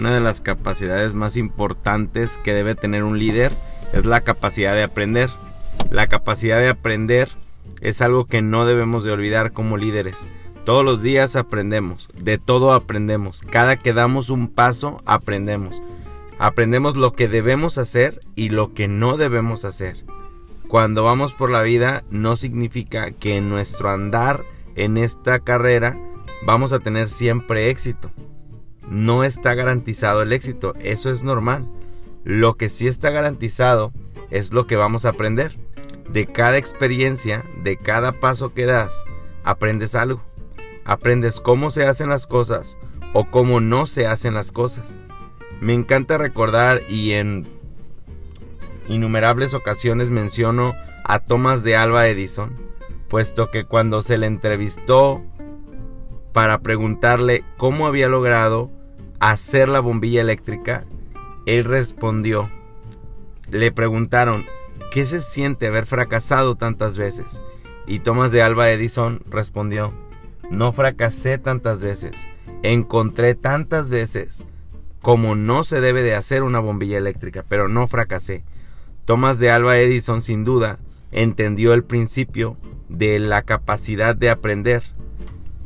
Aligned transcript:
una 0.00 0.14
de 0.14 0.20
las 0.20 0.40
capacidades 0.40 1.12
más 1.12 1.36
importantes 1.36 2.38
que 2.38 2.54
debe 2.54 2.74
tener 2.74 3.04
un 3.04 3.18
líder 3.18 3.52
es 3.92 4.06
la 4.06 4.22
capacidad 4.22 4.74
de 4.74 4.82
aprender. 4.82 5.28
La 5.90 6.06
capacidad 6.06 6.58
de 6.58 6.70
aprender 6.70 7.28
es 7.82 8.00
algo 8.00 8.24
que 8.24 8.40
no 8.40 8.64
debemos 8.64 9.04
de 9.04 9.12
olvidar 9.12 9.52
como 9.52 9.76
líderes. 9.76 10.24
Todos 10.64 10.86
los 10.86 11.02
días 11.02 11.36
aprendemos, 11.36 12.08
de 12.16 12.38
todo 12.38 12.72
aprendemos. 12.72 13.42
Cada 13.50 13.76
que 13.76 13.92
damos 13.92 14.30
un 14.30 14.48
paso 14.48 15.02
aprendemos. 15.04 15.82
Aprendemos 16.38 16.96
lo 16.96 17.12
que 17.12 17.28
debemos 17.28 17.76
hacer 17.76 18.22
y 18.34 18.48
lo 18.48 18.72
que 18.72 18.88
no 18.88 19.18
debemos 19.18 19.66
hacer. 19.66 20.06
Cuando 20.66 21.04
vamos 21.04 21.34
por 21.34 21.50
la 21.50 21.60
vida 21.60 22.04
no 22.10 22.36
significa 22.36 23.10
que 23.10 23.36
en 23.36 23.50
nuestro 23.50 23.90
andar 23.90 24.44
en 24.76 24.96
esta 24.96 25.40
carrera 25.40 25.98
vamos 26.46 26.72
a 26.72 26.78
tener 26.78 27.10
siempre 27.10 27.68
éxito. 27.68 28.10
No 28.90 29.22
está 29.22 29.54
garantizado 29.54 30.22
el 30.22 30.32
éxito, 30.32 30.74
eso 30.80 31.10
es 31.10 31.22
normal. 31.22 31.64
Lo 32.24 32.56
que 32.56 32.68
sí 32.68 32.88
está 32.88 33.10
garantizado 33.10 33.92
es 34.30 34.52
lo 34.52 34.66
que 34.66 34.74
vamos 34.74 35.04
a 35.04 35.10
aprender. 35.10 35.56
De 36.08 36.26
cada 36.26 36.58
experiencia, 36.58 37.44
de 37.62 37.76
cada 37.76 38.18
paso 38.18 38.52
que 38.52 38.66
das, 38.66 39.04
aprendes 39.44 39.94
algo. 39.94 40.20
Aprendes 40.84 41.40
cómo 41.40 41.70
se 41.70 41.86
hacen 41.86 42.08
las 42.08 42.26
cosas 42.26 42.78
o 43.12 43.30
cómo 43.30 43.60
no 43.60 43.86
se 43.86 44.08
hacen 44.08 44.34
las 44.34 44.50
cosas. 44.50 44.98
Me 45.60 45.72
encanta 45.72 46.18
recordar 46.18 46.82
y 46.88 47.12
en 47.12 47.46
innumerables 48.88 49.54
ocasiones 49.54 50.10
menciono 50.10 50.74
a 51.04 51.20
Thomas 51.20 51.62
de 51.62 51.76
Alba 51.76 52.08
Edison, 52.08 52.56
puesto 53.08 53.52
que 53.52 53.64
cuando 53.64 54.02
se 54.02 54.18
le 54.18 54.26
entrevistó 54.26 55.22
para 56.32 56.60
preguntarle 56.60 57.44
cómo 57.56 57.86
había 57.86 58.08
logrado 58.08 58.79
hacer 59.20 59.68
la 59.68 59.80
bombilla 59.80 60.22
eléctrica, 60.22 60.84
él 61.46 61.64
respondió. 61.64 62.50
Le 63.50 63.70
preguntaron, 63.70 64.46
¿qué 64.90 65.06
se 65.06 65.20
siente 65.20 65.66
haber 65.66 65.86
fracasado 65.86 66.56
tantas 66.56 66.98
veces? 66.98 67.40
Y 67.86 68.00
Thomas 68.00 68.32
de 68.32 68.42
Alba 68.42 68.70
Edison 68.70 69.20
respondió, 69.30 69.92
no 70.50 70.72
fracasé 70.72 71.38
tantas 71.38 71.82
veces, 71.82 72.28
encontré 72.62 73.34
tantas 73.34 73.90
veces 73.90 74.44
como 75.00 75.34
no 75.34 75.64
se 75.64 75.80
debe 75.80 76.02
de 76.02 76.14
hacer 76.14 76.42
una 76.42 76.60
bombilla 76.60 76.98
eléctrica, 76.98 77.44
pero 77.48 77.68
no 77.68 77.86
fracasé. 77.86 78.42
Thomas 79.04 79.38
de 79.38 79.50
Alba 79.50 79.78
Edison 79.78 80.22
sin 80.22 80.44
duda 80.44 80.78
entendió 81.10 81.72
el 81.72 81.84
principio 81.84 82.56
de 82.88 83.18
la 83.18 83.42
capacidad 83.42 84.14
de 84.14 84.30
aprender 84.30 84.82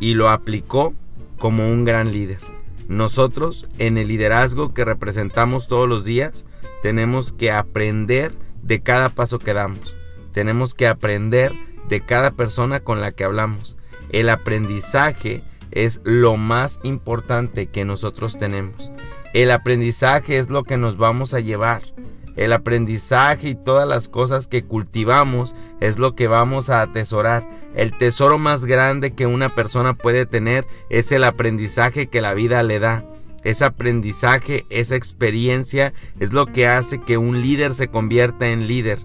y 0.00 0.14
lo 0.14 0.30
aplicó 0.30 0.94
como 1.38 1.68
un 1.68 1.84
gran 1.84 2.10
líder. 2.10 2.57
Nosotros, 2.88 3.68
en 3.78 3.98
el 3.98 4.08
liderazgo 4.08 4.72
que 4.72 4.84
representamos 4.84 5.68
todos 5.68 5.88
los 5.88 6.04
días, 6.04 6.46
tenemos 6.82 7.32
que 7.32 7.52
aprender 7.52 8.32
de 8.62 8.80
cada 8.80 9.10
paso 9.10 9.38
que 9.38 9.52
damos. 9.52 9.94
Tenemos 10.32 10.74
que 10.74 10.86
aprender 10.86 11.52
de 11.88 12.00
cada 12.04 12.30
persona 12.32 12.80
con 12.80 13.00
la 13.00 13.12
que 13.12 13.24
hablamos. 13.24 13.76
El 14.10 14.30
aprendizaje 14.30 15.42
es 15.70 16.00
lo 16.02 16.36
más 16.36 16.80
importante 16.82 17.66
que 17.66 17.84
nosotros 17.84 18.38
tenemos. 18.38 18.90
El 19.34 19.50
aprendizaje 19.50 20.38
es 20.38 20.48
lo 20.48 20.64
que 20.64 20.78
nos 20.78 20.96
vamos 20.96 21.34
a 21.34 21.40
llevar. 21.40 21.82
El 22.38 22.52
aprendizaje 22.52 23.48
y 23.48 23.54
todas 23.56 23.86
las 23.86 24.08
cosas 24.08 24.46
que 24.46 24.62
cultivamos 24.62 25.56
es 25.80 25.98
lo 25.98 26.14
que 26.14 26.28
vamos 26.28 26.70
a 26.70 26.82
atesorar. 26.82 27.44
El 27.74 27.90
tesoro 27.98 28.38
más 28.38 28.64
grande 28.64 29.12
que 29.12 29.26
una 29.26 29.48
persona 29.48 29.94
puede 29.94 30.24
tener 30.24 30.64
es 30.88 31.10
el 31.10 31.24
aprendizaje 31.24 32.06
que 32.06 32.20
la 32.20 32.34
vida 32.34 32.62
le 32.62 32.78
da. 32.78 33.04
Ese 33.42 33.64
aprendizaje, 33.64 34.66
esa 34.70 34.94
experiencia 34.94 35.92
es 36.20 36.32
lo 36.32 36.46
que 36.46 36.68
hace 36.68 37.00
que 37.00 37.18
un 37.18 37.42
líder 37.42 37.74
se 37.74 37.88
convierta 37.88 38.46
en 38.46 38.68
líder. 38.68 39.00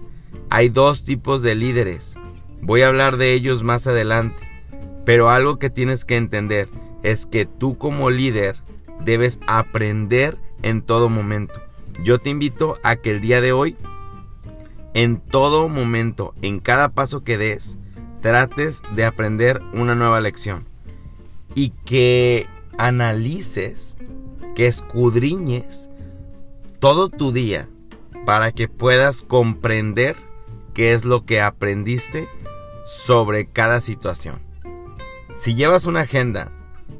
Hay 0.48 0.68
dos 0.68 1.02
tipos 1.02 1.42
de 1.42 1.56
líderes. 1.56 2.14
Voy 2.62 2.82
a 2.82 2.86
hablar 2.86 3.16
de 3.16 3.32
ellos 3.32 3.64
más 3.64 3.88
adelante. 3.88 4.48
Pero 5.04 5.28
algo 5.28 5.58
que 5.58 5.70
tienes 5.70 6.04
que 6.04 6.16
entender 6.16 6.68
es 7.02 7.26
que 7.26 7.46
tú 7.46 7.78
como 7.78 8.10
líder 8.10 8.54
debes 9.04 9.40
aprender 9.48 10.38
en 10.62 10.82
todo 10.82 11.08
momento. 11.08 11.63
Yo 12.02 12.18
te 12.18 12.30
invito 12.30 12.78
a 12.82 12.96
que 12.96 13.10
el 13.12 13.20
día 13.20 13.40
de 13.40 13.52
hoy, 13.52 13.76
en 14.94 15.20
todo 15.20 15.68
momento, 15.68 16.34
en 16.42 16.60
cada 16.60 16.88
paso 16.90 17.24
que 17.24 17.38
des, 17.38 17.78
trates 18.20 18.82
de 18.94 19.04
aprender 19.04 19.60
una 19.72 19.94
nueva 19.94 20.20
lección. 20.20 20.66
Y 21.54 21.70
que 21.84 22.46
analices, 22.78 23.96
que 24.54 24.66
escudriñes 24.66 25.88
todo 26.78 27.08
tu 27.08 27.32
día 27.32 27.68
para 28.24 28.52
que 28.52 28.68
puedas 28.68 29.22
comprender 29.22 30.16
qué 30.74 30.92
es 30.92 31.04
lo 31.04 31.24
que 31.24 31.40
aprendiste 31.40 32.28
sobre 32.84 33.46
cada 33.46 33.80
situación. 33.80 34.40
Si 35.34 35.54
llevas 35.54 35.86
una 35.86 36.00
agenda 36.00 36.52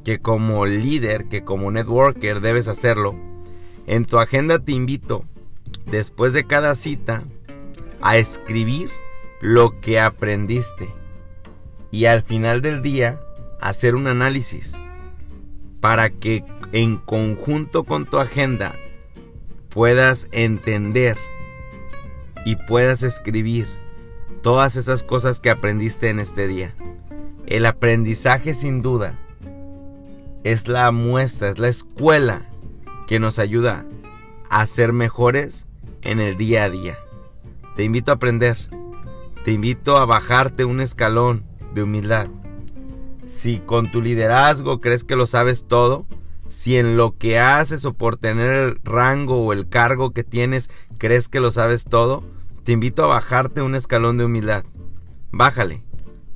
que 0.05 0.21
como 0.21 0.67
líder, 0.67 1.29
que 1.29 1.45
como 1.45 1.71
networker 1.71 2.41
debes 2.41 2.69
hacerlo, 2.69 3.15
en 3.87 4.05
tu 4.05 4.19
agenda 4.19 4.59
te 4.59 4.73
invito, 4.73 5.25
después 5.87 6.33
de 6.33 6.47
cada 6.47 6.75
cita, 6.75 7.25
a 8.01 8.17
escribir 8.17 8.91
lo 9.41 9.81
que 9.81 9.99
aprendiste 10.01 10.89
y 11.91 12.07
al 12.07 12.23
final 12.23 12.63
del 12.63 12.83
día 12.83 13.21
hacer 13.61 13.95
un 13.95 14.07
análisis 14.07 14.79
para 15.81 16.11
que 16.11 16.45
en 16.73 16.97
conjunto 16.97 17.85
con 17.85 18.07
tu 18.07 18.19
agenda 18.19 18.75
puedas 19.69 20.29
entender 20.33 21.17
y 22.45 22.57
puedas 22.57 23.03
escribir 23.03 23.67
todas 24.43 24.77
esas 24.77 25.03
cosas 25.03 25.41
que 25.41 25.51
aprendiste 25.51 26.09
en 26.09 26.21
este 26.21 26.47
día. 26.47 26.75
El 27.47 27.67
aprendizaje 27.67 28.55
sin 28.55 28.83
duda 28.83 29.19
es 30.43 30.69
la 30.69 30.91
muestra, 30.91 31.51
es 31.51 31.59
la 31.59 31.69
escuela 31.69 32.51
que 33.07 33.21
nos 33.21 33.39
ayuda 33.39 33.87
a 34.51 34.67
ser 34.67 34.93
mejores 34.93 35.67
en 36.03 36.21
el 36.21 36.37
día 36.37 36.65
a 36.65 36.71
día. 36.71 36.99
Te 37.77 37.85
invito 37.85 38.13
a 38.13 38.17
aprender, 38.17 38.57
te 39.45 39.53
invito 39.53 39.97
a 39.97 40.07
bajarte 40.07 40.65
un 40.65 40.81
escalón 40.81 41.45
de 41.75 41.83
humildad. 41.83 42.29
Si 43.27 43.59
con 43.59 43.91
tu 43.91 44.01
liderazgo 44.01 44.81
crees 44.81 45.05
que 45.05 45.17
lo 45.17 45.27
sabes 45.27 45.65
todo, 45.67 46.07
si 46.49 46.77
en 46.77 46.97
lo 46.97 47.17
que 47.17 47.39
haces 47.39 47.85
o 47.85 47.95
por 47.95 48.17
tener 48.17 48.51
el 48.53 48.81
rango 48.85 49.45
o 49.45 49.53
el 49.53 49.69
cargo 49.69 50.13
que 50.13 50.23
tienes 50.23 50.71
crees 50.99 51.29
que 51.29 51.41
lo 51.41 51.51
sabes 51.51 51.85
todo, 51.85 52.23
te 52.63 52.73
invito 52.73 53.03
a 53.03 53.09
bajarte 53.09 53.61
un 53.61 53.75
escalón 53.75 54.19
de 54.19 54.25
humildad. 54.25 54.65
Bájale, 55.33 55.83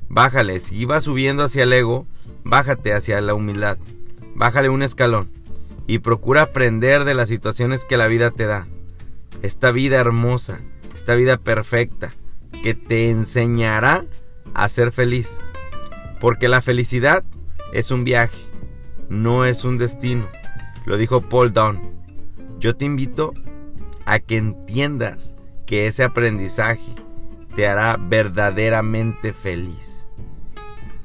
bájale. 0.09 0.59
Si 0.59 0.83
vas 0.85 1.05
subiendo 1.05 1.43
hacia 1.43 1.63
el 1.63 1.73
ego, 1.73 2.05
bájate 2.43 2.93
hacia 2.93 3.21
la 3.21 3.33
humildad. 3.33 3.77
Bájale 4.35 4.69
un 4.69 4.83
escalón 4.83 5.38
y 5.89 5.97
procura 5.97 6.43
aprender 6.43 7.03
de 7.03 7.15
las 7.15 7.29
situaciones 7.29 7.83
que 7.83 7.97
la 7.97 8.05
vida 8.05 8.29
te 8.29 8.45
da. 8.45 8.67
Esta 9.41 9.71
vida 9.71 9.97
hermosa, 9.97 10.59
esta 10.93 11.15
vida 11.15 11.37
perfecta, 11.37 12.13
que 12.61 12.75
te 12.75 13.09
enseñará 13.09 14.05
a 14.53 14.69
ser 14.69 14.91
feliz. 14.91 15.41
Porque 16.21 16.47
la 16.47 16.61
felicidad 16.61 17.23
es 17.73 17.89
un 17.89 18.03
viaje, 18.03 18.37
no 19.09 19.45
es 19.45 19.65
un 19.65 19.79
destino. 19.79 20.27
Lo 20.85 20.95
dijo 20.95 21.21
Paul 21.21 21.53
Dunn. 21.53 21.81
Yo 22.59 22.75
te 22.75 22.85
invito 22.85 23.33
a 24.05 24.19
que 24.19 24.37
entiendas 24.37 25.35
que 25.65 25.87
ese 25.87 26.03
aprendizaje 26.03 26.93
te 27.55 27.67
hará 27.67 27.97
verdaderamente 27.99 29.33
feliz. 29.33 30.07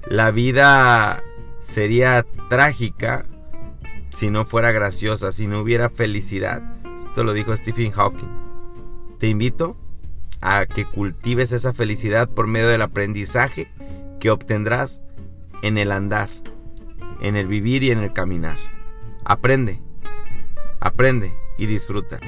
La 0.04 0.30
vida 0.30 1.22
sería 1.60 2.26
trágica 2.50 3.24
si 4.14 4.30
no 4.30 4.44
fuera 4.44 4.72
graciosa, 4.72 5.32
si 5.32 5.46
no 5.46 5.60
hubiera 5.60 5.90
felicidad. 5.90 6.62
Esto 6.94 7.24
lo 7.24 7.32
dijo 7.32 7.54
Stephen 7.56 7.90
Hawking. 7.90 8.30
Te 9.18 9.26
invito 9.26 9.76
a 10.40 10.66
que 10.66 10.84
cultives 10.84 11.52
esa 11.52 11.74
felicidad 11.74 12.28
por 12.28 12.46
medio 12.46 12.68
del 12.68 12.82
aprendizaje 12.82 13.68
que 14.20 14.30
obtendrás 14.30 15.02
en 15.62 15.78
el 15.78 15.92
andar, 15.92 16.30
en 17.20 17.36
el 17.36 17.46
vivir 17.46 17.82
y 17.82 17.90
en 17.90 17.98
el 17.98 18.12
caminar. 18.12 18.56
Aprende, 19.24 19.80
aprende 20.80 21.34
y 21.58 21.66
disfruta. 21.66 22.20